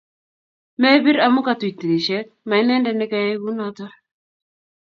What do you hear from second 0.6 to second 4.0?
Mebir amu katuy tirishet, mainendet negayey kunoto